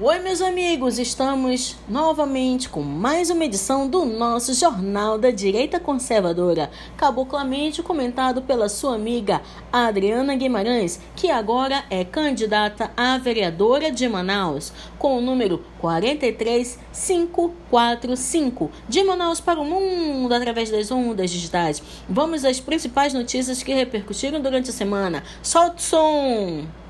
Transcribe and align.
Oi, 0.00 0.18
meus 0.18 0.42
amigos, 0.42 0.98
estamos 0.98 1.76
novamente 1.88 2.68
com 2.68 2.82
mais 2.82 3.30
uma 3.30 3.44
edição 3.44 3.88
do 3.88 4.04
nosso 4.04 4.52
Jornal 4.52 5.16
da 5.16 5.30
Direita 5.30 5.78
Conservadora, 5.78 6.68
cabuclamente 6.96 7.80
comentado 7.80 8.42
pela 8.42 8.68
sua 8.68 8.96
amiga 8.96 9.40
Adriana 9.72 10.34
Guimarães, 10.34 10.98
que 11.14 11.30
agora 11.30 11.84
é 11.88 12.04
candidata 12.04 12.90
a 12.96 13.16
vereadora 13.18 13.92
de 13.92 14.08
Manaus, 14.08 14.72
com 14.98 15.16
o 15.16 15.20
número 15.20 15.64
43545, 15.80 18.72
de 18.88 19.04
Manaus 19.04 19.40
para 19.40 19.60
o 19.60 19.64
mundo 19.64 20.34
através 20.34 20.72
das 20.72 20.90
ondas 20.90 21.30
digitais. 21.30 21.80
Vamos 22.08 22.44
às 22.44 22.58
principais 22.58 23.14
notícias 23.14 23.62
que 23.62 23.72
repercutiram 23.72 24.42
durante 24.42 24.70
a 24.70 24.72
semana. 24.72 25.22
Solta 25.40 25.76
o 25.76 25.80
som! 25.80 26.83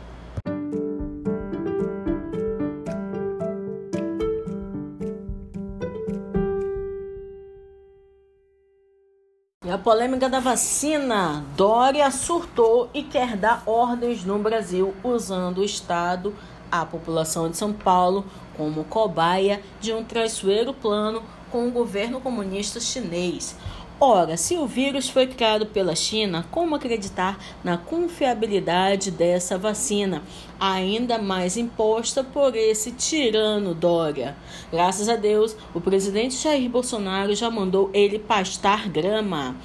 E 9.64 9.70
a 9.70 9.78
polêmica 9.78 10.28
da 10.28 10.40
vacina. 10.40 11.42
Dória 11.56 12.10
surtou 12.10 12.90
e 12.92 13.02
quer 13.02 13.34
dar 13.34 13.62
ordens 13.64 14.22
no 14.22 14.38
Brasil 14.38 14.94
usando 15.02 15.58
o 15.58 15.64
Estado, 15.64 16.34
a 16.70 16.84
população 16.84 17.48
de 17.48 17.56
São 17.56 17.72
Paulo, 17.72 18.26
como 18.58 18.84
cobaia 18.84 19.62
de 19.80 19.90
um 19.90 20.04
traiçoeiro 20.04 20.74
plano 20.74 21.22
com 21.50 21.66
o 21.66 21.70
governo 21.70 22.20
comunista 22.20 22.78
chinês. 22.78 23.56
Ora, 24.00 24.36
se 24.36 24.56
o 24.56 24.66
vírus 24.66 25.08
foi 25.08 25.28
criado 25.28 25.66
pela 25.66 25.94
China, 25.94 26.44
como 26.50 26.74
acreditar 26.74 27.38
na 27.62 27.78
confiabilidade 27.78 29.08
dessa 29.08 29.56
vacina, 29.56 30.20
ainda 30.58 31.16
mais 31.16 31.56
imposta 31.56 32.24
por 32.24 32.56
esse 32.56 32.90
tirano 32.90 33.72
Dória? 33.72 34.36
Graças 34.70 35.08
a 35.08 35.14
Deus, 35.14 35.56
o 35.72 35.80
presidente 35.80 36.34
Jair 36.34 36.68
Bolsonaro 36.68 37.36
já 37.36 37.48
mandou 37.48 37.88
ele 37.94 38.18
pastar 38.18 38.88
grama 38.88 39.56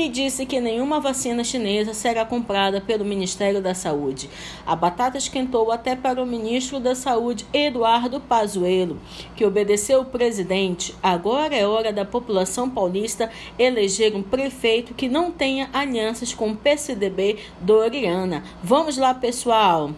e 0.00 0.08
disse 0.08 0.46
que 0.46 0.60
nenhuma 0.60 1.00
vacina 1.00 1.42
chinesa 1.42 1.92
será 1.92 2.24
comprada 2.24 2.80
pelo 2.80 3.04
Ministério 3.04 3.60
da 3.60 3.74
Saúde. 3.74 4.30
A 4.64 4.76
batata 4.76 5.18
esquentou 5.18 5.72
até 5.72 5.96
para 5.96 6.22
o 6.22 6.26
ministro 6.26 6.78
da 6.78 6.94
Saúde, 6.94 7.46
Eduardo 7.52 8.20
Pazuello, 8.20 9.00
que 9.34 9.44
obedeceu 9.44 10.00
o 10.00 10.04
presidente. 10.04 10.94
Agora 11.02 11.54
é 11.54 11.66
hora 11.66 11.92
da 11.92 12.04
população 12.04 12.70
paulista 12.70 13.30
eleger 13.58 14.14
um 14.14 14.22
prefeito 14.22 14.94
que 14.94 15.08
não 15.08 15.32
tenha 15.32 15.68
alianças 15.72 16.32
com 16.32 16.50
o 16.50 16.56
PCDB 16.56 17.38
Doriana. 17.60 18.44
Vamos 18.62 18.96
lá, 18.96 19.12
pessoal! 19.12 19.90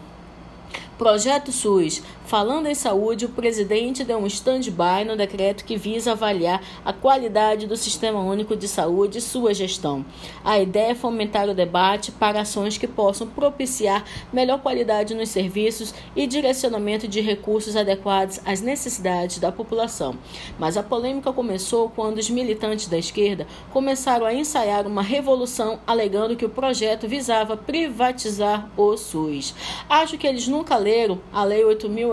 Projeto 0.97 1.51
SUS. 1.51 2.03
Falando 2.31 2.67
em 2.67 2.73
saúde, 2.73 3.25
o 3.25 3.29
presidente 3.29 4.05
deu 4.05 4.17
um 4.17 4.25
stand-by 4.25 5.03
no 5.05 5.17
decreto 5.17 5.65
que 5.65 5.75
visa 5.75 6.13
avaliar 6.13 6.63
a 6.85 6.93
qualidade 6.93 7.67
do 7.67 7.75
Sistema 7.75 8.21
Único 8.21 8.55
de 8.55 8.69
Saúde 8.69 9.17
e 9.17 9.21
sua 9.21 9.53
gestão. 9.53 10.05
A 10.41 10.57
ideia 10.57 10.91
é 10.91 10.95
fomentar 10.95 11.49
o 11.49 11.53
debate 11.53 12.09
para 12.09 12.39
ações 12.39 12.77
que 12.77 12.87
possam 12.87 13.27
propiciar 13.27 14.05
melhor 14.31 14.61
qualidade 14.61 15.13
nos 15.13 15.27
serviços 15.27 15.93
e 16.15 16.25
direcionamento 16.25 17.05
de 17.05 17.19
recursos 17.19 17.75
adequados 17.75 18.39
às 18.45 18.61
necessidades 18.61 19.37
da 19.37 19.51
população. 19.51 20.15
Mas 20.57 20.77
a 20.77 20.83
polêmica 20.83 21.33
começou 21.33 21.89
quando 21.89 22.19
os 22.19 22.29
militantes 22.29 22.87
da 22.87 22.97
esquerda 22.97 23.45
começaram 23.73 24.25
a 24.25 24.33
ensaiar 24.33 24.87
uma 24.87 25.01
revolução 25.01 25.81
alegando 25.85 26.37
que 26.37 26.45
o 26.45 26.49
projeto 26.49 27.09
visava 27.09 27.57
privatizar 27.57 28.71
o 28.77 28.95
SUS. 28.95 29.53
Acho 29.89 30.17
que 30.17 30.25
eles 30.25 30.47
nunca 30.47 30.77
leram 30.77 31.19
a 31.33 31.43
Lei 31.43 31.65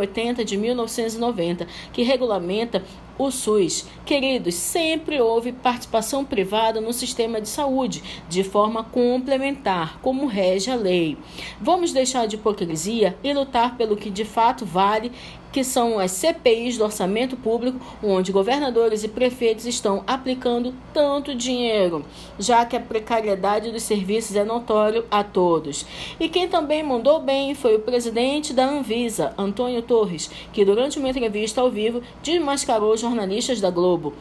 8080 0.08 0.44
de 0.44 0.56
1990, 0.56 1.66
que 1.92 2.04
regulamenta 2.04 2.82
o 3.18 3.30
SUS. 3.30 3.86
Queridos, 4.06 4.54
sempre 4.54 5.20
houve 5.20 5.52
participação 5.52 6.24
privada 6.24 6.80
no 6.80 6.92
sistema 6.92 7.40
de 7.40 7.48
saúde, 7.48 8.02
de 8.28 8.44
forma 8.44 8.84
complementar, 8.84 9.98
como 10.00 10.26
rege 10.26 10.70
a 10.70 10.76
lei. 10.76 11.18
Vamos 11.60 11.92
deixar 11.92 12.26
de 12.26 12.36
hipocrisia 12.36 13.18
e 13.22 13.32
lutar 13.34 13.76
pelo 13.76 13.96
que 13.96 14.08
de 14.08 14.24
fato 14.24 14.64
vale 14.64 15.12
que 15.52 15.64
são 15.64 15.98
as 15.98 16.12
CPIs 16.12 16.76
do 16.76 16.84
orçamento 16.84 17.36
público, 17.36 17.78
onde 18.02 18.32
governadores 18.32 19.02
e 19.02 19.08
prefeitos 19.08 19.66
estão 19.66 20.04
aplicando 20.06 20.74
tanto 20.92 21.34
dinheiro, 21.34 22.04
já 22.38 22.64
que 22.64 22.76
a 22.76 22.80
precariedade 22.80 23.72
dos 23.72 23.82
serviços 23.82 24.36
é 24.36 24.44
notório 24.44 25.04
a 25.10 25.24
todos. 25.24 25.86
E 26.20 26.28
quem 26.28 26.48
também 26.48 26.82
mandou 26.82 27.20
bem 27.20 27.54
foi 27.54 27.76
o 27.76 27.80
presidente 27.80 28.52
da 28.52 28.66
Anvisa, 28.66 29.32
Antônio 29.38 29.82
Torres, 29.82 30.30
que 30.52 30.64
durante 30.64 30.98
uma 30.98 31.08
entrevista 31.08 31.60
ao 31.60 31.70
vivo 31.70 32.02
desmascarou 32.22 32.96
jornalistas 33.08 33.60
da 33.60 33.70
Globo, 33.70 34.12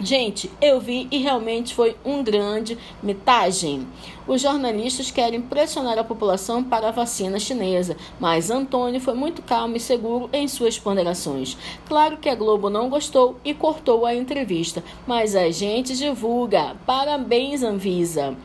Gente, 0.00 0.50
eu 0.60 0.80
vi 0.80 1.06
e 1.12 1.18
realmente 1.18 1.74
foi 1.74 1.94
um 2.04 2.24
grande 2.24 2.76
metagem. 3.00 3.86
Os 4.26 4.40
jornalistas 4.40 5.12
querem 5.12 5.40
pressionar 5.40 5.96
a 5.96 6.02
população 6.02 6.64
para 6.64 6.88
a 6.88 6.90
vacina 6.90 7.38
chinesa, 7.38 7.96
mas 8.18 8.50
Antônio 8.50 9.00
foi 9.00 9.14
muito 9.14 9.42
calmo 9.42 9.76
e 9.76 9.80
seguro 9.80 10.28
em 10.32 10.48
suas 10.48 10.76
ponderações. 10.76 11.56
Claro 11.86 12.16
que 12.16 12.28
a 12.28 12.34
Globo 12.34 12.68
não 12.68 12.88
gostou 12.88 13.36
e 13.44 13.54
cortou 13.54 14.04
a 14.04 14.14
entrevista, 14.14 14.82
mas 15.06 15.36
a 15.36 15.50
gente 15.50 15.96
divulga. 15.96 16.74
Parabéns, 16.84 17.62
Anvisa! 17.62 18.36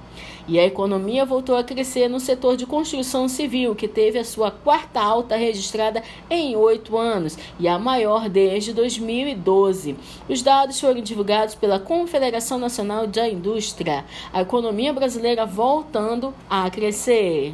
E 0.48 0.60
a 0.60 0.66
economia 0.66 1.26
voltou 1.26 1.56
a 1.56 1.64
crescer 1.64 2.08
no 2.08 2.20
setor 2.20 2.56
de 2.56 2.66
construção 2.66 3.28
civil, 3.28 3.76
que 3.76 3.88
teve 3.88 4.18
a 4.18 4.24
sua 4.24 4.50
quarta 4.50 5.00
alta 5.00 5.36
registrada 5.36 6.02
em 6.30 6.56
oito 6.56 6.98
anos 6.98 7.38
e 7.60 7.68
a 7.68 7.78
maior 7.78 8.30
desde 8.30 8.74
2012. 8.74 9.96
Os 10.30 10.42
dados 10.42 10.80
foram 10.80 11.02
divulgados 11.02 11.56
pela 11.56 11.80
Confederação 11.80 12.58
Nacional 12.58 13.08
da 13.08 13.28
Indústria. 13.28 14.06
A 14.32 14.42
economia 14.42 14.94
brasileira 14.94 15.46
voltando 15.46 16.34
a 16.50 16.70
crescer. 16.70 17.54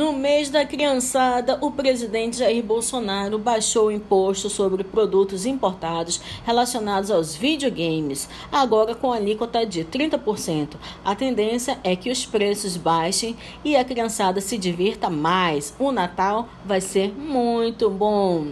No 0.00 0.14
mês 0.14 0.48
da 0.48 0.64
criançada, 0.64 1.58
o 1.60 1.70
presidente 1.70 2.38
Jair 2.38 2.64
Bolsonaro 2.64 3.38
baixou 3.38 3.88
o 3.88 3.92
imposto 3.92 4.48
sobre 4.48 4.82
produtos 4.82 5.44
importados 5.44 6.22
relacionados 6.42 7.10
aos 7.10 7.36
videogames, 7.36 8.26
agora 8.50 8.94
com 8.94 9.12
alíquota 9.12 9.66
de 9.66 9.84
30%. 9.84 10.76
A 11.04 11.14
tendência 11.14 11.78
é 11.84 11.94
que 11.94 12.10
os 12.10 12.24
preços 12.24 12.78
baixem 12.78 13.36
e 13.62 13.76
a 13.76 13.84
criançada 13.84 14.40
se 14.40 14.56
divirta 14.56 15.10
mais. 15.10 15.74
O 15.78 15.92
Natal 15.92 16.48
vai 16.64 16.80
ser 16.80 17.12
muito 17.12 17.90
bom. 17.90 18.46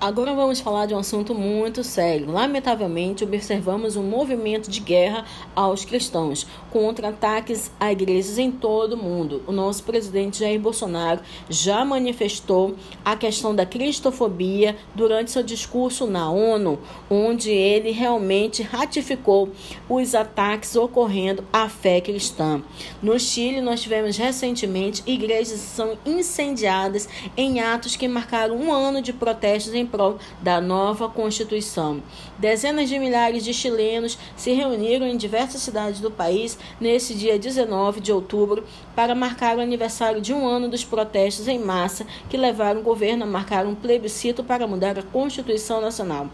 Agora 0.00 0.34
vamos 0.34 0.60
falar 0.60 0.86
de 0.86 0.94
um 0.94 0.98
assunto 0.98 1.34
muito 1.34 1.84
sério. 1.84 2.32
Lamentavelmente, 2.32 3.22
observamos 3.22 3.96
um 3.96 4.02
movimento 4.02 4.70
de 4.70 4.80
guerra 4.80 5.26
aos 5.54 5.84
cristãos, 5.84 6.46
contra 6.70 7.10
ataques 7.10 7.70
a 7.78 7.92
igrejas 7.92 8.38
em 8.38 8.50
todo 8.50 8.94
o 8.94 8.96
mundo. 8.96 9.42
O 9.46 9.52
nosso 9.52 9.84
presidente 9.84 10.38
Jair 10.38 10.58
Bolsonaro 10.58 11.20
já 11.50 11.84
manifestou 11.84 12.76
a 13.04 13.14
questão 13.14 13.54
da 13.54 13.66
cristofobia 13.66 14.74
durante 14.94 15.32
seu 15.32 15.42
discurso 15.42 16.06
na 16.06 16.30
ONU, 16.30 16.78
onde 17.10 17.50
ele 17.50 17.90
realmente 17.90 18.62
ratificou 18.62 19.50
os 19.86 20.14
ataques 20.14 20.76
ocorrendo 20.76 21.44
à 21.52 21.68
fé 21.68 22.00
cristã. 22.00 22.62
No 23.02 23.20
Chile, 23.20 23.60
nós 23.60 23.82
tivemos 23.82 24.16
recentemente 24.16 25.02
igrejas 25.06 25.60
que 25.60 25.76
são 25.76 25.98
incendiadas 26.06 27.06
em 27.36 27.60
atos 27.60 27.96
que 27.96 28.08
marcaram 28.08 28.56
um 28.56 28.72
ano 28.72 29.02
de 29.02 29.12
protestos 29.12 29.74
em 29.74 29.89
prol 29.90 30.18
da 30.40 30.60
nova 30.60 31.08
Constituição. 31.08 32.02
Dezenas 32.38 32.88
de 32.88 32.98
milhares 32.98 33.44
de 33.44 33.52
chilenos 33.52 34.18
se 34.36 34.52
reuniram 34.52 35.06
em 35.06 35.16
diversas 35.16 35.62
cidades 35.62 36.00
do 36.00 36.10
país 36.10 36.58
nesse 36.80 37.14
dia 37.14 37.38
19 37.38 38.00
de 38.00 38.12
outubro 38.12 38.64
para 38.94 39.14
marcar 39.14 39.56
o 39.56 39.60
aniversário 39.60 40.20
de 40.20 40.32
um 40.32 40.46
ano 40.46 40.68
dos 40.68 40.84
protestos 40.84 41.48
em 41.48 41.58
massa 41.58 42.06
que 42.28 42.36
levaram 42.36 42.80
o 42.80 42.84
governo 42.84 43.24
a 43.24 43.26
marcar 43.26 43.66
um 43.66 43.74
plebiscito 43.74 44.44
para 44.44 44.66
mudar 44.66 44.98
a 44.98 45.02
Constituição 45.02 45.80
Nacional. 45.80 46.28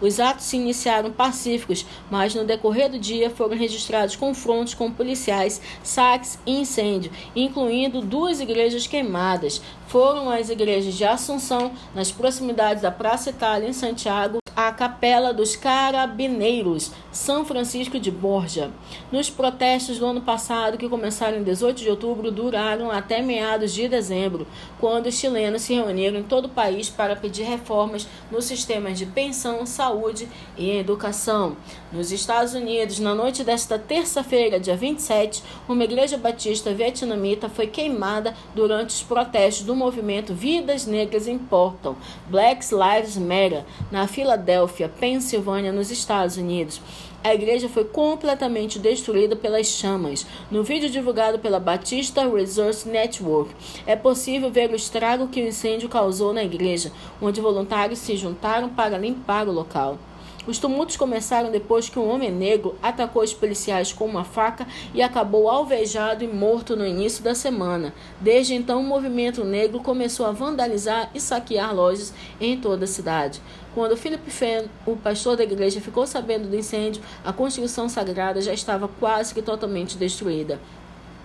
Os 0.00 0.20
atos 0.20 0.44
se 0.44 0.56
iniciaram 0.56 1.10
pacíficos, 1.10 1.86
mas 2.10 2.34
no 2.34 2.44
decorrer 2.44 2.90
do 2.90 2.98
dia 2.98 3.30
foram 3.30 3.56
registrados 3.56 4.16
confrontos 4.16 4.74
com 4.74 4.90
policiais, 4.90 5.60
saques 5.82 6.38
e 6.46 6.60
incêndio, 6.60 7.10
incluindo 7.34 8.00
duas 8.00 8.40
igrejas 8.40 8.86
queimadas. 8.86 9.62
Foram 9.88 10.30
as 10.30 10.50
igrejas 10.50 10.94
de 10.94 11.04
Assunção, 11.04 11.72
nas 11.94 12.10
proximidades 12.10 12.82
da 12.82 12.90
Praça 12.90 13.30
Itália, 13.30 13.68
em 13.68 13.72
Santiago, 13.72 14.38
a 14.56 14.72
Capela 14.72 15.34
dos 15.34 15.54
Carabineiros, 15.54 16.90
São 17.12 17.44
Francisco 17.44 18.00
de 18.00 18.10
Borja. 18.10 18.70
Nos 19.12 19.28
protestos 19.28 19.98
do 19.98 20.06
ano 20.06 20.22
passado, 20.22 20.78
que 20.78 20.88
começaram 20.88 21.36
em 21.36 21.42
18 21.42 21.82
de 21.82 21.90
outubro, 21.90 22.30
duraram 22.30 22.90
até 22.90 23.20
meados 23.20 23.74
de 23.74 23.86
dezembro, 23.86 24.46
quando 24.80 25.08
os 25.08 25.14
chilenos 25.14 25.60
se 25.60 25.74
reuniram 25.74 26.20
em 26.20 26.22
todo 26.22 26.46
o 26.46 26.48
país 26.48 26.88
para 26.88 27.14
pedir 27.14 27.42
reformas 27.42 28.08
nos 28.30 28.46
sistemas 28.46 28.98
de 28.98 29.04
pensão, 29.04 29.66
saúde 29.66 30.26
e 30.56 30.70
educação. 30.70 31.58
Nos 31.92 32.10
Estados 32.10 32.54
Unidos, 32.54 32.98
na 32.98 33.14
noite 33.14 33.44
desta 33.44 33.78
terça-feira, 33.78 34.58
dia 34.58 34.76
27, 34.76 35.44
uma 35.68 35.84
igreja 35.84 36.16
batista 36.16 36.72
vietnamita 36.72 37.50
foi 37.50 37.66
queimada 37.66 38.34
durante 38.54 38.90
os 38.90 39.02
protestos 39.02 39.66
do 39.66 39.76
movimento 39.76 40.32
Vidas 40.32 40.86
Negras 40.86 41.28
Importam, 41.28 41.94
Black 42.30 42.64
Lives 42.72 43.18
Matter, 43.18 43.62
na 43.92 44.08
Filadélfia 44.08 44.45
Filadélfia, 44.46 44.88
Pensilvânia, 44.88 45.72
nos 45.72 45.90
Estados 45.90 46.36
Unidos. 46.36 46.80
A 47.24 47.34
igreja 47.34 47.68
foi 47.68 47.84
completamente 47.84 48.78
destruída 48.78 49.34
pelas 49.34 49.66
chamas. 49.66 50.24
No 50.48 50.62
vídeo 50.62 50.88
divulgado 50.88 51.40
pela 51.40 51.58
Batista 51.58 52.28
Resource 52.28 52.88
Network, 52.88 53.52
é 53.84 53.96
possível 53.96 54.48
ver 54.48 54.70
o 54.70 54.76
estrago 54.76 55.26
que 55.26 55.42
o 55.42 55.48
incêndio 55.48 55.88
causou 55.88 56.32
na 56.32 56.44
igreja, 56.44 56.92
onde 57.20 57.40
voluntários 57.40 57.98
se 57.98 58.16
juntaram 58.16 58.68
para 58.68 58.96
limpar 58.96 59.48
o 59.48 59.52
local. 59.52 59.98
Os 60.46 60.58
tumultos 60.58 60.96
começaram 60.96 61.50
depois 61.50 61.88
que 61.88 61.98
um 61.98 62.08
homem 62.08 62.30
negro 62.30 62.76
atacou 62.80 63.22
os 63.22 63.34
policiais 63.34 63.92
com 63.92 64.04
uma 64.04 64.22
faca 64.22 64.64
e 64.94 65.02
acabou 65.02 65.48
alvejado 65.48 66.22
e 66.22 66.28
morto 66.28 66.76
no 66.76 66.86
início 66.86 67.24
da 67.24 67.34
semana. 67.34 67.92
Desde 68.20 68.54
então, 68.54 68.80
o 68.80 68.84
movimento 68.84 69.44
negro 69.44 69.80
começou 69.80 70.24
a 70.24 70.30
vandalizar 70.30 71.10
e 71.12 71.20
saquear 71.20 71.74
lojas 71.74 72.14
em 72.40 72.56
toda 72.56 72.84
a 72.84 72.88
cidade. 72.88 73.40
Quando 73.74 73.96
Philip 73.96 74.30
Fenn, 74.30 74.66
o 74.86 74.96
pastor 74.96 75.36
da 75.36 75.42
igreja, 75.42 75.80
ficou 75.80 76.06
sabendo 76.06 76.48
do 76.48 76.56
incêndio, 76.56 77.02
a 77.24 77.32
construção 77.32 77.88
sagrada 77.88 78.40
já 78.40 78.54
estava 78.54 78.86
quase 78.86 79.34
que 79.34 79.42
totalmente 79.42 79.98
destruída. 79.98 80.60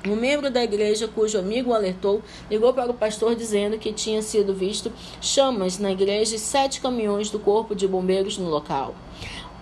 Um 0.07 0.15
membro 0.15 0.49
da 0.49 0.63
igreja, 0.63 1.07
cujo 1.07 1.37
amigo 1.37 1.73
alertou, 1.73 2.23
ligou 2.49 2.73
para 2.73 2.89
o 2.89 2.93
pastor 2.93 3.35
dizendo 3.35 3.77
que 3.77 3.93
tinha 3.93 4.21
sido 4.23 4.51
visto 4.51 4.91
chamas 5.21 5.77
na 5.77 5.91
igreja 5.91 6.35
e 6.35 6.39
sete 6.39 6.81
caminhões 6.81 7.29
do 7.29 7.37
corpo 7.37 7.75
de 7.75 7.87
bombeiros 7.87 8.35
no 8.37 8.49
local. 8.49 8.95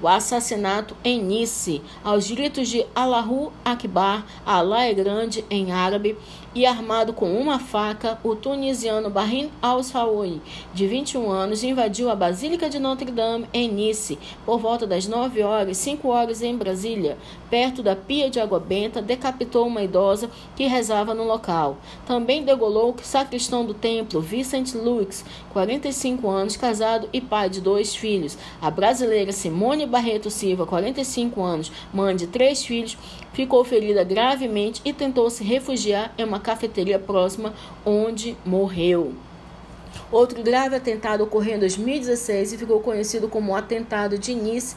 O 0.01 0.07
assassinato 0.07 0.95
em 1.03 1.21
Nice, 1.21 1.81
aos 2.01 2.31
gritos 2.31 2.69
de 2.69 2.85
Allahu 2.95 3.51
Akbar, 3.65 4.25
Allah 4.45 4.85
é 4.85 4.93
grande 4.93 5.43
em 5.49 5.73
árabe, 5.73 6.17
e 6.55 6.65
armado 6.65 7.13
com 7.13 7.31
uma 7.39 7.59
faca, 7.59 8.17
o 8.23 8.35
tunisiano 8.35 9.09
Bahrin 9.09 9.51
al-Saoui, 9.61 10.41
de 10.73 10.87
21 10.87 11.29
anos, 11.29 11.63
invadiu 11.63 12.09
a 12.09 12.15
Basílica 12.15 12.69
de 12.69 12.79
Notre-Dame 12.79 13.47
em 13.53 13.69
Nice 13.69 14.17
por 14.45 14.57
volta 14.57 14.87
das 14.87 15.05
9 15.05 15.43
horas 15.43 15.77
e 15.77 15.81
5 15.81 16.07
horas 16.07 16.41
em 16.41 16.57
Brasília, 16.57 17.17
perto 17.49 17.83
da 17.83 17.95
pia 17.95 18.29
de 18.29 18.39
água 18.39 18.59
benta, 18.59 19.01
decapitou 19.01 19.67
uma 19.67 19.83
idosa 19.83 20.29
que 20.55 20.65
rezava 20.65 21.13
no 21.13 21.23
local. 21.23 21.77
Também 22.07 22.43
degolou 22.43 22.95
o 22.95 23.03
sacristão 23.03 23.63
do 23.63 23.73
templo, 23.73 24.19
Vincent 24.19 24.73
Lux, 24.73 25.23
45 25.53 26.27
anos, 26.29 26.57
casado 26.57 27.07
e 27.13 27.21
pai 27.21 27.49
de 27.49 27.61
dois 27.61 27.95
filhos. 27.95 28.37
A 28.59 28.71
brasileira 28.71 29.31
Simone 29.31 29.85
Barreto 29.89 30.29
Silva, 30.29 30.65
45 30.65 31.41
anos, 31.41 31.71
mãe 31.93 32.15
de 32.15 32.27
três 32.27 32.63
filhos, 32.63 32.97
ficou 33.33 33.63
ferida 33.63 34.03
gravemente 34.03 34.81
e 34.85 34.93
tentou 34.93 35.29
se 35.29 35.43
refugiar 35.43 36.13
em 36.17 36.23
uma 36.23 36.39
cafeteria 36.39 36.99
próxima, 36.99 37.53
onde 37.85 38.37
morreu. 38.45 39.13
Outro 40.11 40.41
grave 40.41 40.75
atentado 40.75 41.23
ocorreu 41.23 41.55
em 41.55 41.59
2016 41.59 42.53
e 42.53 42.57
ficou 42.57 42.79
conhecido 42.79 43.27
como 43.27 43.51
o 43.51 43.55
atentado 43.55 44.17
de 44.17 44.33
Nice. 44.33 44.75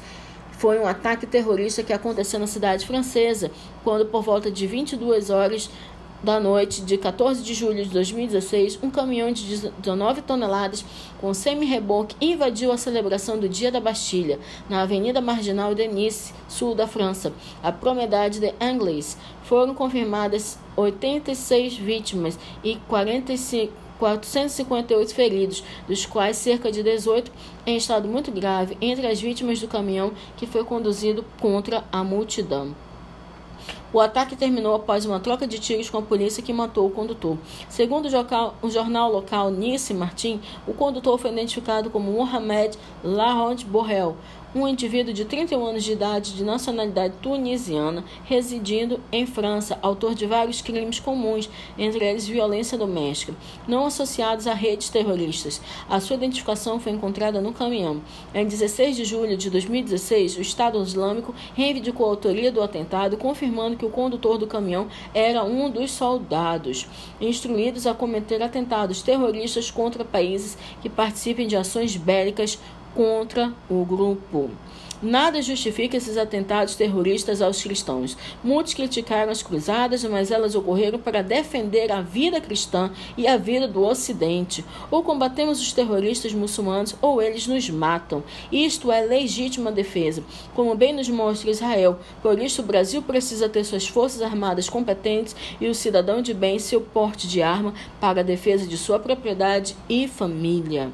Foi 0.52 0.78
um 0.78 0.86
ataque 0.86 1.26
terrorista 1.26 1.82
que 1.82 1.92
aconteceu 1.92 2.38
na 2.38 2.46
cidade 2.46 2.86
francesa, 2.86 3.50
quando 3.82 4.06
por 4.06 4.22
volta 4.22 4.50
de 4.50 4.66
22 4.66 5.30
horas 5.30 5.70
da 6.22 6.38
noite 6.38 6.82
de 6.82 6.96
14 6.96 7.42
de 7.42 7.52
julho 7.52 7.82
de 7.82 7.90
2016, 7.90 8.78
um 8.82 8.90
caminhão 8.90 9.32
de 9.32 9.70
19 9.78 10.22
toneladas 10.22 10.84
com 11.20 11.34
semi-reboque 11.34 12.14
invadiu 12.20 12.70
a 12.70 12.78
celebração 12.78 13.38
do 13.38 13.48
Dia 13.48 13.72
da 13.72 13.80
Bastilha 13.80 14.38
na 14.68 14.82
Avenida 14.82 15.20
Marginal 15.20 15.74
de 15.74 15.88
Nice, 15.88 16.32
sul 16.48 16.74
da 16.74 16.86
França, 16.86 17.32
a 17.62 17.72
promenade 17.72 18.38
de 18.38 18.54
Angles. 18.60 19.18
Foram 19.42 19.74
confirmadas 19.74 20.58
86 20.76 21.76
vítimas 21.76 22.38
e 22.62 22.76
45 22.88 23.82
458 23.98 25.14
feridos, 25.14 25.62
dos 25.86 26.04
quais 26.04 26.36
cerca 26.36 26.72
de 26.72 26.82
18 26.82 27.30
em 27.64 27.76
estado 27.76 28.08
muito 28.08 28.32
grave 28.32 28.76
entre 28.80 29.06
as 29.06 29.20
vítimas 29.20 29.60
do 29.60 29.68
caminhão 29.68 30.12
que 30.36 30.44
foi 30.44 30.64
conduzido 30.64 31.24
contra 31.40 31.84
a 31.92 32.02
multidão. 32.02 32.74
O 33.92 34.00
ataque 34.00 34.34
terminou 34.34 34.74
após 34.74 35.04
uma 35.04 35.20
troca 35.20 35.46
de 35.46 35.58
tiros 35.58 35.90
com 35.90 35.98
a 35.98 36.02
polícia 36.02 36.42
que 36.42 36.52
matou 36.52 36.86
o 36.86 36.90
condutor. 36.90 37.36
Segundo 37.68 38.08
o 38.62 38.70
jornal 38.70 39.12
local 39.12 39.50
Nice 39.50 39.92
Martin, 39.92 40.40
o 40.66 40.72
condutor 40.72 41.18
foi 41.18 41.30
identificado 41.30 41.90
como 41.90 42.10
Mohamed 42.10 42.78
Laurent 43.04 43.64
Borrell, 43.64 44.16
um 44.54 44.68
indivíduo 44.68 45.14
de 45.14 45.24
31 45.24 45.64
anos 45.64 45.84
de 45.84 45.92
idade 45.92 46.34
de 46.34 46.44
nacionalidade 46.44 47.14
tunisiana, 47.22 48.04
residindo 48.24 49.00
em 49.10 49.26
França, 49.26 49.78
autor 49.80 50.14
de 50.14 50.26
vários 50.26 50.60
crimes 50.60 51.00
comuns, 51.00 51.48
entre 51.78 52.04
eles 52.04 52.26
violência 52.26 52.76
doméstica, 52.76 53.34
não 53.66 53.86
associados 53.86 54.46
a 54.46 54.52
redes 54.52 54.90
terroristas. 54.90 55.60
A 55.88 56.00
sua 56.00 56.16
identificação 56.16 56.78
foi 56.78 56.92
encontrada 56.92 57.40
no 57.40 57.52
caminhão. 57.52 58.02
Em 58.34 58.46
16 58.46 58.96
de 58.96 59.04
julho 59.04 59.36
de 59.36 59.48
2016, 59.48 60.36
o 60.36 60.42
Estado 60.42 60.82
Islâmico 60.82 61.34
reivindicou 61.54 62.06
a 62.06 62.10
autoria 62.10 62.52
do 62.52 62.62
atentado, 62.62 63.16
confirmando 63.16 63.76
que 63.76 63.86
o 63.86 63.90
condutor 63.90 64.36
do 64.36 64.46
caminhão 64.46 64.88
era 65.14 65.42
um 65.44 65.70
dos 65.70 65.90
soldados 65.90 66.86
instruídos 67.20 67.86
a 67.86 67.94
cometer 67.94 68.42
atentados 68.42 69.02
terroristas 69.02 69.70
contra 69.70 70.04
países 70.04 70.58
que 70.82 70.90
participem 70.90 71.46
de 71.46 71.56
ações 71.56 71.96
bélicas 71.96 72.58
contra 72.94 73.52
o 73.68 73.84
grupo. 73.84 74.50
Nada 75.02 75.42
justifica 75.42 75.96
esses 75.96 76.16
atentados 76.16 76.76
terroristas 76.76 77.42
aos 77.42 77.60
cristãos. 77.60 78.16
Muitos 78.42 78.72
criticaram 78.72 79.32
as 79.32 79.42
cruzadas, 79.42 80.04
mas 80.04 80.30
elas 80.30 80.54
ocorreram 80.54 80.96
para 80.96 81.24
defender 81.24 81.90
a 81.90 82.00
vida 82.00 82.40
cristã 82.40 82.88
e 83.16 83.26
a 83.26 83.36
vida 83.36 83.66
do 83.66 83.82
Ocidente. 83.82 84.64
Ou 84.92 85.02
combatemos 85.02 85.60
os 85.60 85.72
terroristas 85.72 86.32
muçulmanos 86.32 86.94
ou 87.02 87.20
eles 87.20 87.48
nos 87.48 87.68
matam. 87.68 88.22
Isto 88.52 88.92
é 88.92 89.00
legítima 89.00 89.72
defesa, 89.72 90.22
como 90.54 90.76
bem 90.76 90.92
nos 90.92 91.08
mostra 91.08 91.50
Israel. 91.50 91.98
Por 92.22 92.38
isso, 92.38 92.62
o 92.62 92.66
Brasil 92.66 93.02
precisa 93.02 93.48
ter 93.48 93.64
suas 93.64 93.88
forças 93.88 94.22
armadas 94.22 94.68
competentes 94.68 95.34
e 95.60 95.66
o 95.66 95.74
cidadão 95.74 96.22
de 96.22 96.32
bem 96.32 96.60
seu 96.60 96.80
porte 96.80 97.26
de 97.26 97.42
arma 97.42 97.74
para 98.00 98.20
a 98.20 98.24
defesa 98.24 98.68
de 98.68 98.78
sua 98.78 99.00
propriedade 99.00 99.74
e 99.88 100.06
família. 100.06 100.92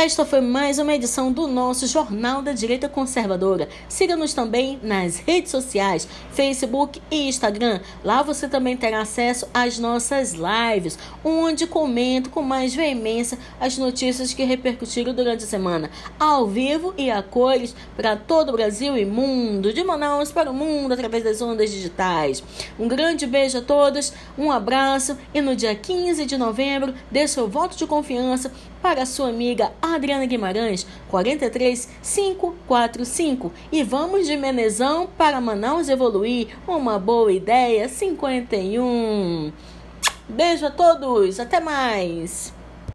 Esta 0.00 0.24
foi 0.24 0.40
mais 0.40 0.78
uma 0.78 0.94
edição 0.94 1.32
do 1.32 1.48
nosso 1.48 1.84
Jornal 1.88 2.40
da 2.40 2.52
Direita 2.52 2.88
Conservadora. 2.88 3.68
Siga-nos 3.88 4.32
também 4.32 4.78
nas 4.80 5.16
redes 5.16 5.50
sociais, 5.50 6.06
Facebook 6.30 7.02
e 7.10 7.26
Instagram. 7.26 7.80
Lá 8.04 8.22
você 8.22 8.46
também 8.46 8.76
terá 8.76 9.00
acesso 9.00 9.48
às 9.52 9.76
nossas 9.76 10.34
lives, 10.34 10.96
onde 11.24 11.66
comento 11.66 12.30
com 12.30 12.42
mais 12.42 12.76
veemência 12.76 13.40
as 13.58 13.76
notícias 13.76 14.32
que 14.32 14.44
repercutiram 14.44 15.12
durante 15.12 15.42
a 15.42 15.48
semana, 15.48 15.90
ao 16.16 16.46
vivo 16.46 16.94
e 16.96 17.10
a 17.10 17.20
cores 17.20 17.74
para 17.96 18.14
todo 18.14 18.50
o 18.50 18.52
Brasil 18.52 18.96
e 18.96 19.04
mundo, 19.04 19.72
de 19.72 19.82
Manaus 19.82 20.30
para 20.30 20.48
o 20.48 20.54
mundo 20.54 20.92
através 20.92 21.24
das 21.24 21.42
ondas 21.42 21.72
digitais. 21.72 22.40
Um 22.78 22.86
grande 22.86 23.26
beijo 23.26 23.58
a 23.58 23.62
todos, 23.62 24.12
um 24.38 24.52
abraço 24.52 25.18
e 25.34 25.40
no 25.40 25.56
dia 25.56 25.74
15 25.74 26.24
de 26.24 26.36
novembro, 26.36 26.94
dê 27.10 27.26
seu 27.26 27.48
voto 27.48 27.76
de 27.76 27.84
confiança 27.84 28.52
para 28.80 29.04
sua 29.04 29.28
amiga 29.28 29.72
Adriana 29.94 30.26
Guimarães, 30.26 30.86
43545. 31.08 33.50
E 33.70 33.82
vamos 33.82 34.26
de 34.26 34.36
Menezão 34.36 35.08
para 35.16 35.40
Manaus 35.40 35.88
evoluir. 35.88 36.48
Uma 36.66 36.98
boa 36.98 37.32
ideia, 37.32 37.88
51. 37.88 39.52
Beijo 40.28 40.66
a 40.66 40.70
todos, 40.70 41.40
até 41.40 41.60
mais! 41.60 42.57